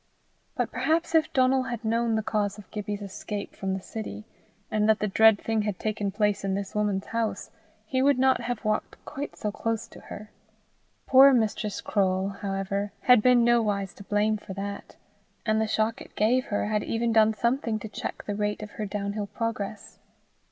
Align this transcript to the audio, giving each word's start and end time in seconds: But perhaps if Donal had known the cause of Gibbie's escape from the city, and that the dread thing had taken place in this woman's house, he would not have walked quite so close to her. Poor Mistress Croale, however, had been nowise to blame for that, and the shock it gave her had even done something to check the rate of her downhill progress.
But 0.55 0.71
perhaps 0.71 1.13
if 1.13 1.31
Donal 1.31 1.61
had 1.69 1.85
known 1.85 2.15
the 2.15 2.23
cause 2.23 2.57
of 2.57 2.71
Gibbie's 2.71 3.03
escape 3.03 3.55
from 3.55 3.75
the 3.75 3.81
city, 3.83 4.25
and 4.71 4.89
that 4.89 4.97
the 4.97 5.07
dread 5.07 5.37
thing 5.39 5.61
had 5.61 5.77
taken 5.77 6.09
place 6.09 6.43
in 6.43 6.55
this 6.55 6.73
woman's 6.73 7.05
house, 7.05 7.51
he 7.85 8.01
would 8.01 8.17
not 8.17 8.41
have 8.41 8.65
walked 8.65 8.95
quite 9.05 9.35
so 9.37 9.51
close 9.51 9.87
to 9.89 9.99
her. 9.99 10.31
Poor 11.05 11.31
Mistress 11.33 11.81
Croale, 11.81 12.29
however, 12.29 12.91
had 13.01 13.21
been 13.21 13.43
nowise 13.43 13.93
to 13.93 14.03
blame 14.03 14.37
for 14.37 14.53
that, 14.55 14.95
and 15.45 15.61
the 15.61 15.67
shock 15.67 16.01
it 16.01 16.15
gave 16.15 16.45
her 16.45 16.65
had 16.65 16.81
even 16.83 17.13
done 17.13 17.35
something 17.35 17.77
to 17.77 17.87
check 17.87 18.23
the 18.25 18.33
rate 18.33 18.63
of 18.63 18.71
her 18.71 18.87
downhill 18.87 19.27
progress. 19.27 19.99